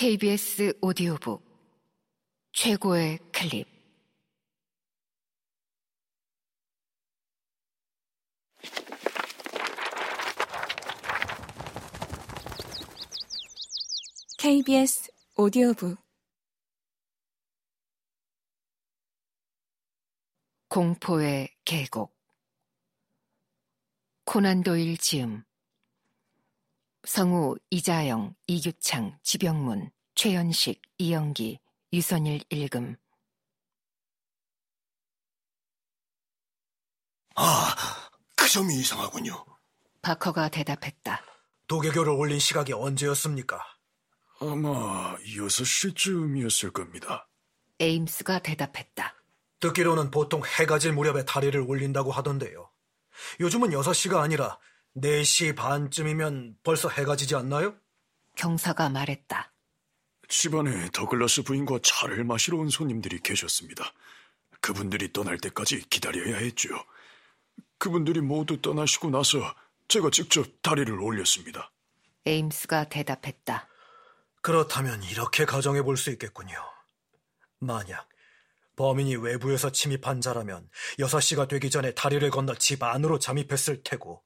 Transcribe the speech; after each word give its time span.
KBS 0.00 0.74
오디오북 0.80 1.42
최고의 2.52 3.18
클립. 3.32 3.66
KBS 14.38 15.10
오디오북. 15.34 15.98
공포의 20.68 21.48
계곡. 21.64 22.16
코난 24.24 24.62
도일 24.62 24.96
지음 24.96 25.47
성우 27.08 27.56
이자영, 27.70 28.34
이규창, 28.46 29.18
지병문, 29.22 29.90
최현식, 30.14 30.82
이영기, 30.98 31.58
유선일 31.94 32.44
읽음 32.50 32.96
아, 37.34 37.74
그 38.36 38.46
점이 38.46 38.74
이상하군요. 38.80 39.42
바커가 40.02 40.50
대답했다. 40.50 41.22
도개교를 41.66 42.12
올린 42.12 42.38
시각이 42.38 42.74
언제였습니까? 42.74 43.58
아마 44.40 45.16
6시쯤이었을 45.16 46.74
겁니다. 46.74 47.26
에임스가 47.80 48.40
대답했다. 48.40 49.14
듣기로는 49.60 50.10
보통 50.10 50.42
해가 50.44 50.78
질 50.78 50.92
무렵에 50.92 51.24
다리를 51.24 51.58
올린다고 51.58 52.12
하던데요. 52.12 52.70
요즘은 53.40 53.70
6시가 53.70 54.18
아니라 54.18 54.58
4시 55.00 55.54
반쯤이면 55.56 56.56
벌써 56.62 56.88
해가 56.88 57.16
지지 57.16 57.34
않나요? 57.34 57.74
경사가 58.36 58.88
말했다. 58.88 59.52
집안에 60.28 60.90
더글라스 60.92 61.42
부인과 61.42 61.78
차를 61.82 62.24
마시러 62.24 62.58
온 62.58 62.68
손님들이 62.68 63.20
계셨습니다. 63.20 63.92
그분들이 64.60 65.12
떠날 65.12 65.38
때까지 65.38 65.88
기다려야 65.88 66.36
했죠. 66.38 66.68
그분들이 67.78 68.20
모두 68.20 68.60
떠나시고 68.60 69.10
나서 69.10 69.54
제가 69.88 70.10
직접 70.10 70.46
다리를 70.62 70.92
올렸습니다. 71.00 71.70
에임스가 72.26 72.88
대답했다. 72.88 73.68
그렇다면 74.42 75.02
이렇게 75.04 75.44
가정해 75.44 75.82
볼 75.82 75.96
수 75.96 76.10
있겠군요. 76.10 76.56
만약 77.60 78.08
범인이 78.76 79.16
외부에서 79.16 79.70
침입한 79.72 80.20
자라면 80.20 80.68
6시가 80.98 81.48
되기 81.48 81.70
전에 81.70 81.94
다리를 81.94 82.28
건너 82.30 82.54
집 82.54 82.82
안으로 82.82 83.18
잠입했을 83.18 83.82
테고 83.82 84.22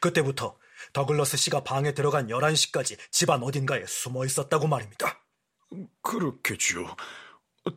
그때부터 0.00 0.56
더글러스 0.92 1.36
씨가 1.36 1.64
방에 1.64 1.92
들어간 1.92 2.28
11시까지 2.28 2.98
집안 3.10 3.42
어딘가에 3.42 3.84
숨어 3.86 4.24
있었다고 4.24 4.66
말입니다. 4.66 5.24
그렇겠죠. 6.02 6.96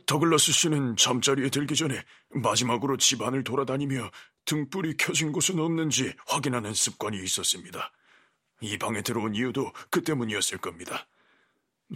더글라스 0.06 0.52
씨는 0.52 0.98
잠자리에 0.98 1.50
들기 1.50 1.76
전에 1.76 2.04
마지막으로 2.30 2.98
집안을 2.98 3.44
돌아다니며 3.44 4.12
등불이 4.46 4.98
켜진 4.98 5.32
곳은 5.32 5.60
없는지 5.60 6.14
확인하는 6.26 6.74
습관이 6.74 7.22
있었습니다. 7.24 7.92
이 8.62 8.78
방에 8.78 9.02
들어온 9.02 9.36
이유도 9.36 9.72
그 9.90 10.04
때문이었을 10.04 10.58
겁니다. 10.58 11.08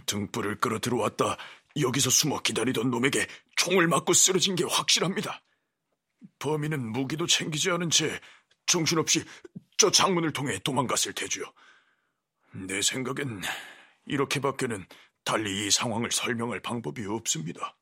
등불을 0.06 0.58
끌어 0.58 0.78
들어왔다 0.78 1.36
여기서 1.78 2.08
숨어 2.10 2.40
기다리던 2.40 2.90
놈에게 2.90 3.26
총을 3.56 3.88
맞고 3.88 4.14
쓰러진 4.14 4.54
게 4.54 4.64
확실합니다. 4.64 5.42
범인은 6.38 6.92
무기도 6.92 7.26
챙기지 7.26 7.70
않은 7.70 7.90
채 7.90 8.20
정신없이 8.66 9.24
저 9.76 9.90
창문을 9.90 10.32
통해 10.32 10.58
도망갔을 10.60 11.12
테죠. 11.12 11.42
내 12.52 12.82
생각엔 12.82 13.42
이렇게밖에는 14.06 14.86
달리 15.24 15.66
이 15.66 15.70
상황을 15.70 16.10
설명할 16.10 16.60
방법이 16.60 17.06
없습니다. 17.06 17.76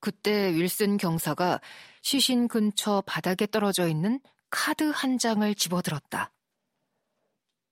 그때 0.00 0.52
윌슨 0.52 0.98
경사가 0.98 1.60
시신 2.02 2.48
근처 2.48 3.02
바닥에 3.06 3.46
떨어져 3.46 3.88
있는 3.88 4.20
카드 4.50 4.84
한 4.84 5.18
장을 5.18 5.52
집어들었다. 5.54 6.32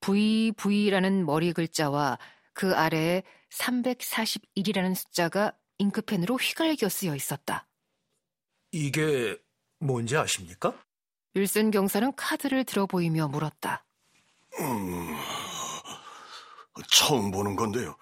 VV라는 0.01 1.25
머리 1.25 1.53
글자와 1.53 2.19
그 2.53 2.75
아래에 2.75 3.23
341이라는 3.51 4.95
숫자가 4.95 5.57
잉크펜으로 5.79 6.37
휘갈겨 6.37 6.89
쓰여 6.89 7.15
있었다. 7.15 7.67
이게 8.71 9.39
뭔지 9.79 10.17
아십니까? 10.17 10.84
윌슨 11.35 11.71
경사는 11.71 12.15
카드를 12.15 12.65
들어 12.65 12.87
보이며 12.87 13.29
물었다. 13.29 13.85
음, 14.61 15.17
처음 16.91 17.31
보는 17.31 17.57
건데요. 17.57 17.97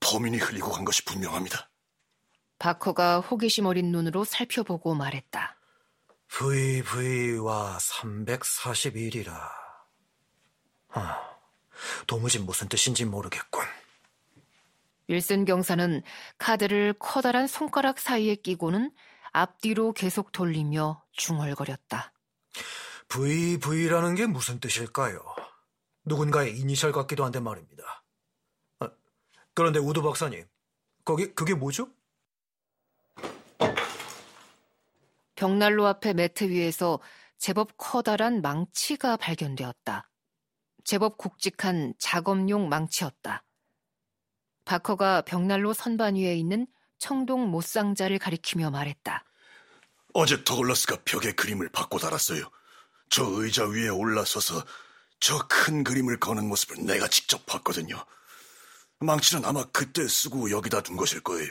범인이 0.00 0.38
흘리고 0.38 0.70
간 0.70 0.84
것이 0.84 1.04
분명합니다. 1.04 1.68
바커가 2.58 3.20
호기심 3.20 3.66
어린 3.66 3.90
눈으로 3.90 4.24
살펴보고 4.24 4.94
말했다. 4.94 5.56
VV와 6.28 7.78
341이라. 7.78 9.32
아, 10.90 11.20
도무지 12.06 12.38
무슨 12.38 12.68
뜻인지 12.68 13.04
모르겠군. 13.04 13.64
윌슨 15.08 15.44
경사는 15.44 16.02
카드를 16.38 16.94
커다란 16.98 17.48
손가락 17.48 17.98
사이에 17.98 18.36
끼고는 18.36 18.92
앞뒤로 19.32 19.92
계속 19.92 20.30
돌리며 20.30 21.02
중얼거렸다. 21.12 22.12
VV라는 23.10 24.14
게 24.14 24.26
무슨 24.26 24.60
뜻일까요? 24.60 25.20
누군가의 26.04 26.56
이니셜 26.56 26.92
같기도 26.92 27.24
한데 27.24 27.40
말입니다. 27.40 28.04
아, 28.78 28.88
그런데 29.52 29.80
우드 29.80 30.00
박사님, 30.00 30.46
거기 31.04 31.34
그게 31.34 31.54
뭐죠? 31.54 31.88
벽난로 35.34 35.86
앞에 35.86 36.12
매트 36.12 36.44
위에서 36.44 37.00
제법 37.36 37.72
커다란 37.76 38.42
망치가 38.42 39.16
발견되었다. 39.16 40.08
제법 40.84 41.18
굵직한 41.18 41.94
작업용 41.98 42.68
망치였다. 42.68 43.42
바커가 44.64 45.22
벽난로 45.22 45.72
선반 45.72 46.14
위에 46.14 46.36
있는 46.36 46.66
청동 46.98 47.48
못상자를 47.50 48.18
가리키며 48.18 48.70
말했다. 48.70 49.24
어제 50.12 50.44
더글라스가 50.44 50.98
벽에 51.04 51.32
그림을 51.32 51.70
바꿔 51.70 51.98
달았어요. 51.98 52.50
저 53.10 53.24
의자 53.24 53.64
위에 53.66 53.88
올라서서 53.88 54.64
저 55.20 55.46
큰 55.48 55.84
그림을 55.84 56.18
거는 56.18 56.48
모습을 56.48 56.84
내가 56.86 57.06
직접 57.08 57.44
봤거든요. 57.46 58.04
망치는 59.00 59.44
아마 59.44 59.64
그때 59.72 60.06
쓰고 60.08 60.50
여기다 60.50 60.82
둔 60.82 60.96
것일 60.96 61.20
거예요. 61.22 61.50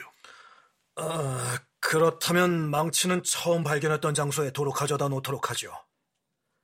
아, 0.96 1.58
그렇다면 1.80 2.70
망치는 2.70 3.22
처음 3.24 3.62
발견했던 3.64 4.14
장소에 4.14 4.50
도로 4.52 4.72
가져다 4.72 5.08
놓도록 5.08 5.50
하죠. 5.50 5.72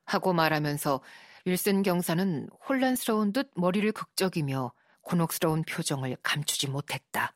하고 0.04 0.32
말하면서 0.32 1.00
윌슨 1.46 1.82
경사는 1.82 2.48
혼란스러운 2.68 3.32
듯 3.32 3.50
머리를 3.54 3.90
극적이며 3.92 4.72
곤혹스러운 5.02 5.62
표정을 5.64 6.16
감추지 6.22 6.68
못했다. 6.68 7.34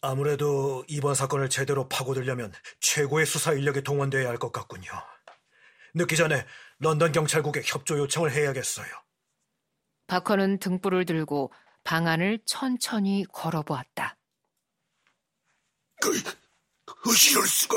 아무래도 0.00 0.84
이번 0.88 1.14
사건을 1.14 1.50
제대로 1.50 1.88
파고들려면 1.88 2.52
최고의 2.80 3.26
수사 3.26 3.52
인력이 3.52 3.82
동원돼야 3.82 4.28
할 4.28 4.38
것 4.38 4.52
같군요. 4.52 4.90
늦기 5.96 6.14
전에 6.14 6.46
런던 6.78 7.10
경찰국에 7.10 7.62
협조 7.64 7.98
요청을 7.98 8.30
해야겠어요. 8.30 8.86
바커는 10.06 10.58
등불을 10.58 11.06
들고 11.06 11.52
방 11.84 12.06
안을 12.06 12.38
천천히 12.44 13.24
걸어보았다. 13.32 14.18
그, 16.02 16.14
이럴 17.30 17.46
수가. 17.46 17.76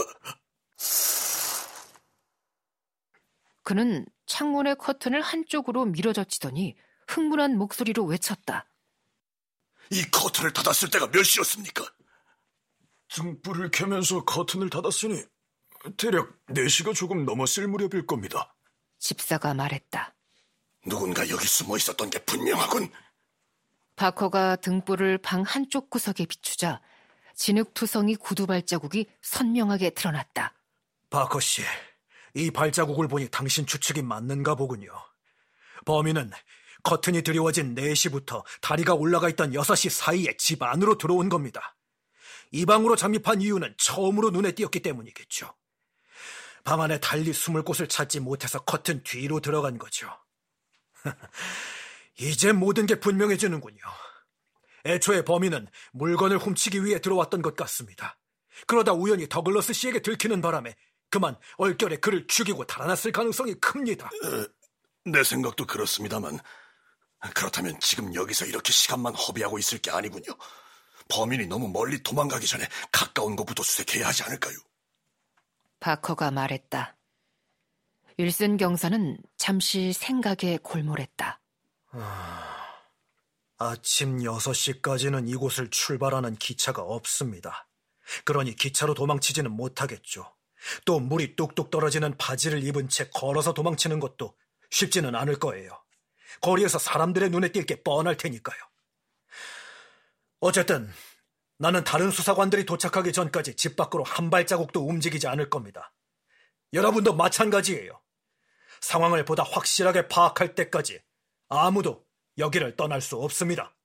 그는 3.63 4.05
창문의 4.25 4.75
커튼을 4.75 5.21
한쪽으로 5.21 5.85
밀어젖히더니 5.85 6.75
흥분한 7.07 7.57
목소리로 7.57 8.03
외쳤다. 8.03 8.69
이 9.91 10.03
커튼을 10.11 10.51
닫았을 10.51 10.89
때가 10.89 11.09
몇 11.09 11.23
시였습니까? 11.23 11.85
등불을 13.07 13.71
켜면서 13.71 14.25
커튼을 14.25 14.69
닫았으니 14.69 15.23
대략 15.97 16.33
4시가 16.49 16.93
조금 16.93 17.25
넘었을 17.25 17.67
무렵일 17.67 18.05
겁니다. 18.05 18.55
집사가 18.99 19.53
말했다. 19.53 20.13
누군가 20.85 21.27
여기 21.29 21.45
숨어 21.45 21.77
있었던 21.77 22.09
게 22.09 22.19
분명하군. 22.19 22.91
바커가 23.95 24.57
등불을 24.57 25.17
방 25.19 25.41
한쪽 25.41 25.89
구석에 25.89 26.25
비추자 26.25 26.81
진흙투성이 27.35 28.15
구두 28.15 28.47
발자국이 28.47 29.07
선명하게 29.21 29.91
드러났다. 29.91 30.53
바커 31.09 31.39
씨, 31.39 31.63
이 32.33 32.51
발자국을 32.51 33.07
보니 33.07 33.29
당신 33.29 33.65
추측이 33.65 34.01
맞는가 34.01 34.55
보군요. 34.55 34.91
범인은 35.85 36.31
커튼이 36.83 37.23
드리워진 37.23 37.75
4시부터 37.75 38.43
다리가 38.61 38.93
올라가 38.93 39.29
있던 39.29 39.51
6시 39.51 39.89
사이에 39.89 40.35
집 40.37 40.63
안으로 40.63 40.97
들어온 40.97 41.29
겁니다. 41.29 41.75
이 42.51 42.65
방으로 42.65 42.95
잠입한 42.95 43.41
이유는 43.41 43.75
처음으로 43.77 44.31
눈에 44.31 44.51
띄었기 44.53 44.81
때문이겠죠. 44.81 45.53
방 46.63 46.81
안에 46.81 46.99
달리 46.99 47.33
숨을 47.33 47.63
곳을 47.63 47.87
찾지 47.87 48.19
못해서 48.19 48.59
커튼 48.59 49.03
뒤로 49.03 49.39
들어간 49.39 49.77
거죠. 49.77 50.09
이제 52.19 52.51
모든 52.51 52.85
게 52.85 52.99
분명해지는군요. 52.99 53.79
애초에 54.85 55.23
범인은 55.23 55.67
물건을 55.93 56.37
훔치기 56.37 56.83
위해 56.83 56.99
들어왔던 56.99 57.41
것 57.41 57.55
같습니다. 57.55 58.17
그러다 58.67 58.93
우연히 58.93 59.27
더글러스 59.27 59.73
씨에게 59.73 60.01
들키는 60.01 60.41
바람에 60.41 60.75
그만 61.09 61.37
얼결에 61.57 61.97
그를 61.97 62.27
죽이고 62.27 62.65
달아났을 62.65 63.11
가능성이 63.11 63.55
큽니다. 63.55 64.09
내 65.05 65.23
생각도 65.23 65.65
그렇습니다만 65.65 66.39
그렇다면 67.33 67.79
지금 67.79 68.13
여기서 68.13 68.45
이렇게 68.45 68.71
시간만 68.71 69.15
허비하고 69.15 69.59
있을 69.59 69.79
게 69.79 69.91
아니군요. 69.91 70.35
범인이 71.09 71.47
너무 71.47 71.67
멀리 71.67 72.01
도망가기 72.03 72.45
전에 72.45 72.67
가까운 72.91 73.35
곳부터 73.35 73.63
수색해야 73.63 74.07
하지 74.07 74.23
않을까요? 74.23 74.55
바커가 75.79 76.31
말했다. 76.31 76.95
윌슨 78.17 78.57
경사는 78.57 79.17
잠시 79.37 79.93
생각에 79.93 80.57
골몰했다. 80.61 81.39
아침 83.57 84.17
6시까지는 84.19 85.29
이곳을 85.29 85.69
출발하는 85.69 86.35
기차가 86.35 86.81
없습니다. 86.81 87.67
그러니 88.25 88.55
기차로 88.55 88.93
도망치지는 88.93 89.51
못하겠죠. 89.51 90.33
또 90.85 90.99
물이 90.99 91.35
뚝뚝 91.35 91.69
떨어지는 91.69 92.17
바지를 92.17 92.63
입은 92.63 92.89
채 92.89 93.09
걸어서 93.13 93.53
도망치는 93.53 93.99
것도 93.99 94.35
쉽지는 94.69 95.15
않을 95.15 95.39
거예요. 95.39 95.81
거리에서 96.41 96.79
사람들의 96.79 97.29
눈에 97.29 97.49
띌 97.49 97.65
게 97.65 97.81
뻔할 97.83 98.17
테니까요. 98.17 98.57
어쨌든 100.41 100.91
나는 101.59 101.83
다른 101.83 102.09
수사관들이 102.09 102.65
도착하기 102.65 103.11
전까지 103.11 103.55
집 103.57 103.75
밖으로 103.75 104.05
한 104.05 104.29
발자국도 104.29 104.87
움직이지 104.87 105.27
않을 105.27 105.49
겁니다. 105.49 105.93
여러분도 106.71 107.13
마찬가지예요. 107.15 108.01
상황을 108.79 109.25
보다 109.25 109.43
확실하게 109.43 110.07
파악할 110.07 110.55
때까지 110.55 111.01
아무도 111.49 112.05
여기를 112.37 112.77
떠날 112.77 113.01
수 113.01 113.17
없습니다. 113.17 113.75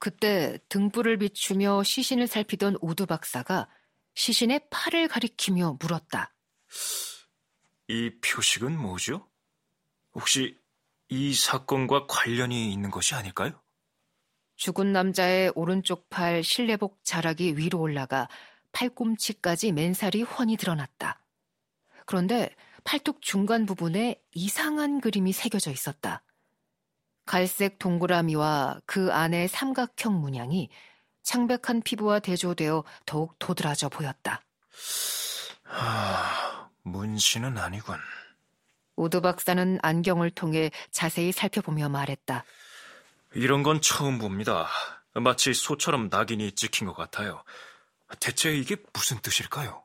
그때 0.00 0.58
등불을 0.68 1.18
비추며 1.18 1.84
시신을 1.84 2.26
살피던 2.26 2.78
오두 2.80 3.06
박사가 3.06 3.68
시신의 4.14 4.68
팔을 4.70 5.06
가리키며 5.06 5.78
물었다. 5.80 6.34
이 7.86 8.10
표식은 8.20 8.76
뭐죠? 8.76 9.30
혹시 10.12 10.58
이 11.08 11.32
사건과 11.34 12.06
관련이 12.08 12.72
있는 12.72 12.90
것이 12.90 13.14
아닐까요? 13.14 13.62
죽은 14.58 14.92
남자의 14.92 15.52
오른쪽 15.54 16.10
팔 16.10 16.42
실내복 16.42 16.98
자락이 17.04 17.56
위로 17.56 17.80
올라가 17.80 18.28
팔꿈치까지 18.72 19.72
맨살이 19.72 20.22
훤히 20.22 20.56
드러났다. 20.56 21.20
그런데 22.04 22.54
팔뚝 22.82 23.22
중간 23.22 23.66
부분에 23.66 24.20
이상한 24.34 25.00
그림이 25.00 25.32
새겨져 25.32 25.70
있었다. 25.70 26.22
갈색 27.24 27.78
동그라미와 27.78 28.80
그 28.84 29.12
안의 29.12 29.46
삼각형 29.48 30.20
문양이 30.20 30.70
창백한 31.22 31.82
피부와 31.82 32.18
대조되어 32.18 32.82
더욱 33.06 33.38
도드라져 33.38 33.88
보였다. 33.88 34.42
아, 35.66 36.68
문신은 36.82 37.58
아니군. 37.58 37.96
오드 38.96 39.20
박사는 39.20 39.78
안경을 39.82 40.30
통해 40.30 40.72
자세히 40.90 41.30
살펴보며 41.30 41.88
말했다. 41.88 42.44
이런 43.38 43.62
건 43.62 43.80
처음 43.80 44.18
봅니다. 44.18 44.68
마치 45.14 45.54
소처럼 45.54 46.08
낙인이 46.10 46.52
찍힌 46.52 46.88
것 46.88 46.94
같아요. 46.94 47.44
대체 48.18 48.52
이게 48.52 48.76
무슨 48.92 49.20
뜻일까요? 49.20 49.84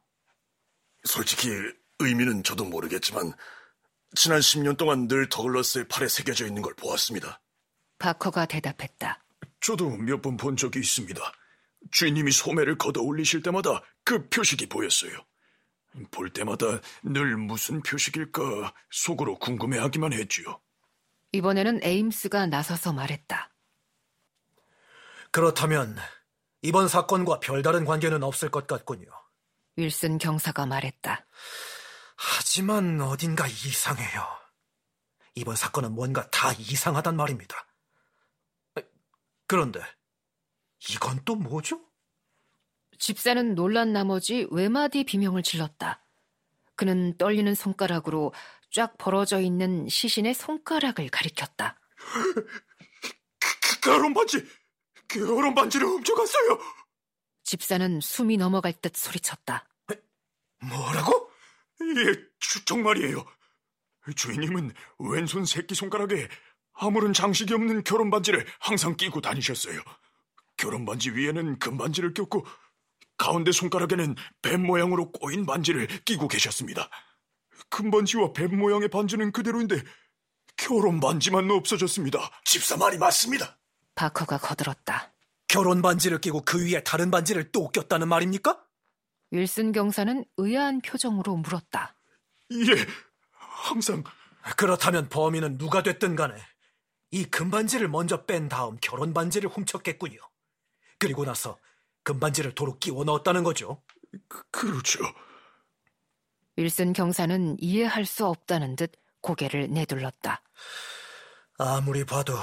솔직히 1.04 1.50
의미는 2.00 2.42
저도 2.44 2.66
모르겠지만 2.66 3.32
지난 4.16 4.40
10년 4.40 4.76
동안 4.78 5.08
늘 5.08 5.30
더글러스의 5.30 5.88
팔에 5.88 6.08
새겨져 6.08 6.48
있는 6.48 6.64
걸 6.64 6.74
보았습니다. 6.74 7.42
바커가 8.00 8.46
대답했다. 8.48 9.24
저도 9.62 9.90
몇 9.98 10.22
번 10.22 10.36
본 10.36 10.58
적이 10.58 10.80
있습니다. 10.80 11.22
주인님이 11.92 12.32
소매를 12.32 12.78
걷어 12.80 13.02
올리실 13.02 13.44
때마다 13.44 13.82
그 14.04 14.28
표식이 14.30 14.68
보였어요. 14.68 15.12
볼 16.10 16.32
때마다 16.32 16.82
늘 17.04 17.38
무슨 17.38 17.84
표식일까 17.84 18.74
속으로 18.90 19.38
궁금해하기만 19.38 20.12
했지요. 20.14 20.60
이번에는 21.34 21.82
에임스가 21.84 22.46
나서서 22.46 22.94
말했다. 22.94 23.52
그렇다면 25.32 25.98
이번 26.62 26.88
사건과 26.88 27.40
별다른 27.40 27.86
관계는 27.86 28.24
없을 28.24 28.50
것 28.50 28.68
같군요. 28.68 29.08
윌슨 29.76 30.20
경사가 30.20 30.68
말했다. 30.68 31.26
하지만 32.16 33.02
어딘가 33.02 33.48
이상해요. 33.48 34.26
이번 35.36 35.56
사건은 35.56 35.94
뭔가 35.94 36.30
다 36.30 36.54
이상하단 36.54 37.16
말입니다. 37.16 37.68
그런데 39.48 39.82
이건 40.92 41.20
또 41.26 41.36
뭐죠? 41.36 41.82
집사는 43.00 43.56
놀란 43.56 43.92
나머지 43.92 44.48
외마디 44.52 45.04
비명을 45.04 45.42
질렀다. 45.42 46.06
그는 46.76 47.18
떨리는 47.18 47.54
손가락으로 47.56 48.34
쫙 48.74 48.98
벌어져 48.98 49.40
있는 49.40 49.88
시신의 49.88 50.34
손가락을 50.34 51.08
가리켰다. 51.10 51.80
결혼 53.84 54.16
반지, 54.16 54.44
결혼 55.08 55.54
반지를 55.54 55.86
훔쳐갔어요. 55.86 56.60
집사는 57.44 58.00
숨이 58.02 58.38
넘어갈 58.38 58.74
듯 58.74 58.96
소리쳤다. 58.96 59.70
뭐라고? 60.60 61.30
예, 61.82 62.14
주, 62.40 62.66
정말이에요. 62.66 63.24
주인님은 64.16 64.74
왼손 65.00 65.46
새끼 65.46 65.76
손가락에 65.76 66.28
아무런 66.74 67.14
장식이 67.14 67.54
없는 67.54 67.84
결혼 67.84 68.10
반지를 68.10 68.44
항상 68.60 68.98
끼고 68.98 69.22
다니셨어요. 69.22 69.80
결혼 70.58 70.86
반지 70.86 71.12
위에는 71.12 71.60
금 71.60 71.78
반지를 71.78 72.16
꼈고 72.16 72.44
가운데 73.18 73.52
손가락에는 73.52 74.16
뱀 74.42 74.66
모양으로 74.66 75.12
꼬인 75.12 75.46
반지를 75.46 75.86
끼고 76.06 76.28
계셨습니다. 76.28 76.90
금반지와 77.74 78.34
뱀 78.34 78.56
모양의 78.56 78.90
반지는 78.90 79.32
그대로인데 79.32 79.82
결혼 80.56 81.00
반지만 81.00 81.50
없어졌습니다. 81.50 82.20
집사 82.46 82.78
말이 82.78 83.00
맞습니다. 83.00 83.58
바커가 83.96 84.38
거들었다. 84.38 85.12
결혼 85.48 85.82
반지를 85.82 86.22
끼고 86.22 86.42
그 86.46 86.64
위에 86.64 86.84
다른 86.84 87.10
반지를 87.10 87.52
또 87.52 87.70
꼈다는 87.70 88.08
말입니까? 88.08 88.64
윌슨 89.32 89.72
경사는 89.72 90.24
의아한 90.38 90.82
표정으로 90.82 91.36
물었다. 91.38 91.96
예, 92.52 92.86
항상 93.32 94.04
그렇다면 94.56 95.10
범인은 95.10 95.58
누가 95.58 95.82
됐든 95.82 96.16
간에 96.16 96.36
이 97.10 97.26
금반지를 97.26 97.88
먼저 97.88 98.26
뺀 98.26 98.50
다음 98.50 98.78
결혼 98.82 99.14
반지를 99.14 99.50
훔쳤겠군요. 99.50 100.20
그리고 101.00 101.26
나서 101.26 101.58
금반지를 102.04 102.54
도로 102.54 102.78
끼워 102.78 103.04
넣었다는 103.04 103.44
거죠. 103.44 103.82
그, 104.28 104.44
그렇죠. 104.52 105.00
윌슨 106.58 106.94
경사는 106.94 107.58
이해할 107.60 108.06
수 108.06 108.26
없다는 108.26 108.76
듯 108.76 108.92
고개를 109.22 109.70
내둘렀다. 109.70 110.42
아무리 111.58 112.04
봐도 112.04 112.38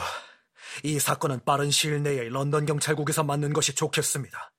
이 0.83 0.99
사건은 0.99 1.45
빠른 1.45 1.71
시일 1.71 2.02
내에 2.02 2.29
런던 2.29 2.67
경찰국에서 2.67 3.25
맡는 3.25 3.52
것이 3.52 3.75
좋겠습니다. 3.75 4.52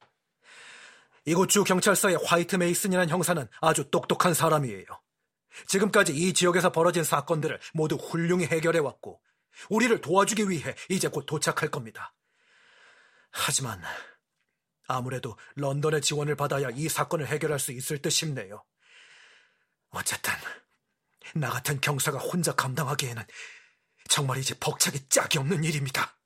이곳 1.25 1.49
주 1.49 1.63
경찰서의 1.63 2.17
화이트 2.25 2.55
메이슨이라는 2.55 3.09
형사는 3.09 3.47
아주 3.61 3.89
똑똑한 3.91 4.33
사람이에요. 4.33 4.85
지금까지 5.67 6.13
이 6.13 6.33
지역에서 6.33 6.71
벌어진 6.71 7.03
사건들을 7.03 7.59
모두 7.73 7.95
훌륭히 7.95 8.45
해결해왔고, 8.45 9.21
우리를 9.69 10.01
도와주기 10.01 10.49
위해 10.49 10.75
이제 10.89 11.07
곧 11.07 11.25
도착할 11.25 11.69
겁니다. 11.69 12.13
하지만 13.31 13.81
아무래도 14.87 15.37
런던의 15.55 16.01
지원을 16.01 16.35
받아야 16.35 16.69
이 16.69 16.89
사건을 16.89 17.27
해결할 17.27 17.59
수 17.59 17.71
있을 17.71 17.99
듯 17.99 18.09
싶네요. 18.09 18.63
어쨌든 19.91 20.33
나 21.35 21.49
같은 21.49 21.79
경사가 21.79 22.17
혼자 22.19 22.53
감당하기에는 22.53 23.23
정말 24.09 24.37
이제 24.39 24.55
벅차기 24.59 25.07
짝이 25.09 25.37
없는 25.37 25.63
일입니다. 25.63 26.20